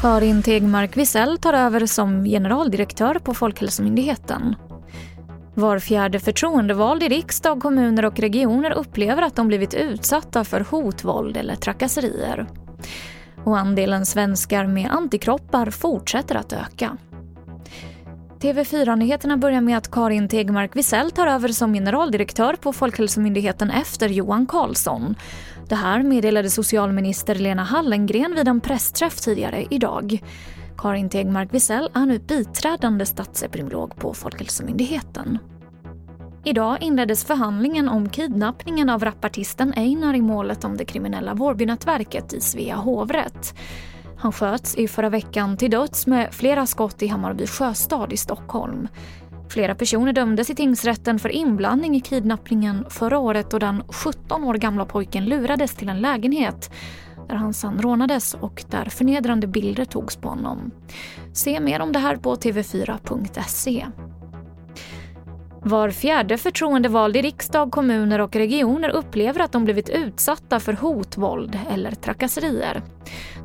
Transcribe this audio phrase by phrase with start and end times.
[0.00, 4.54] Karin Tegmark Wisell tar över som generaldirektör på Folkhälsomyndigheten.
[5.54, 11.04] Var fjärde förtroendevald i riksdag, kommuner och regioner upplever att de blivit utsatta för hot,
[11.04, 12.46] våld eller trakasserier.
[13.44, 16.96] Och andelen svenskar med antikroppar fortsätter att öka.
[18.42, 24.46] TV4-nyheterna börjar med att Karin Tegmark Wisell tar över som generaldirektör på Folkhälsomyndigheten efter Johan
[24.46, 25.14] Carlsson.
[25.68, 30.22] Det här meddelade socialminister Lena Hallengren vid en pressträff tidigare idag.
[30.78, 35.38] Karin Tegmark Wisell är nu biträdande statsepidemiolog på Folkhälsomyndigheten.
[36.44, 42.40] Idag inleddes förhandlingen om kidnappningen av rapartisten Einar i målet om det kriminella Vårbynätverket i
[42.40, 43.54] Svea hovrätt.
[44.22, 48.88] Han sköts i förra veckan till döds med flera skott i Hammarby sjöstad i Stockholm.
[49.48, 54.54] Flera personer dömdes i tingsrätten för inblandning i kidnappningen förra året och den 17 år
[54.54, 56.70] gamla pojken lurades till en lägenhet
[57.28, 60.70] där han sedan rånades och där förnedrande bilder togs på honom.
[61.32, 63.86] Se mer om det här på tv4.se.
[65.64, 71.16] Var fjärde förtroendevald i riksdag, kommuner och regioner upplever att de blivit utsatta för hot,
[71.16, 72.82] våld eller trakasserier.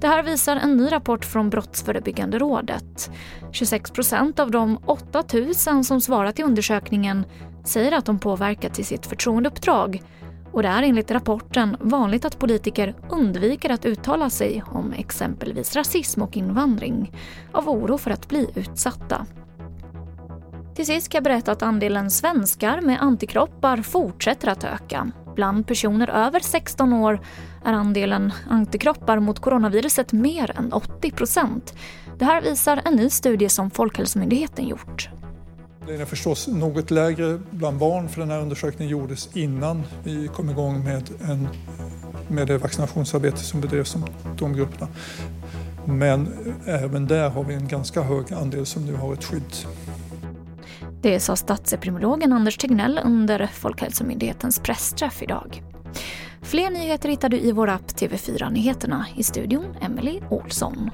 [0.01, 3.11] Det här visar en ny rapport från Brottsförebyggande rådet.
[3.51, 7.25] 26 procent av de 8 000 som svarat i undersökningen
[7.63, 10.03] säger att de påverkats i sitt förtroendeuppdrag.
[10.51, 16.21] Och det är enligt rapporten vanligt att politiker undviker att uttala sig om exempelvis rasism
[16.21, 17.11] och invandring
[17.51, 19.25] av oro för att bli utsatta.
[20.77, 25.11] Till sist kan jag berätta att andelen svenskar med antikroppar fortsätter att öka.
[25.35, 27.21] Bland personer över 16 år
[27.65, 31.73] är andelen antikroppar mot coronaviruset mer än 80 procent.
[32.19, 35.09] Det här visar en ny studie som Folkhälsomyndigheten gjort.
[35.87, 40.49] Den är förstås något lägre bland barn för den här undersökningen gjordes innan vi kom
[40.49, 41.47] igång med, en,
[42.27, 44.05] med det vaccinationsarbete som bedrevs om
[44.39, 44.87] de grupperna.
[45.85, 46.27] Men
[46.65, 49.53] eh, även där har vi en ganska hög andel som nu har ett skydd.
[51.01, 55.63] Det sa statsepidemiologen Anders Tegnell under Folkhälsomyndighetens pressträff idag.
[56.41, 59.05] Fler nyheter hittar du i vår app TV4 Nyheterna.
[59.15, 60.91] I studion Emily Olsson.